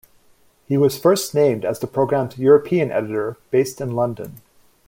[0.65, 4.37] He was first named as the program's European editor based in London.